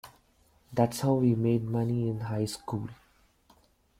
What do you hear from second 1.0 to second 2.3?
how we made money in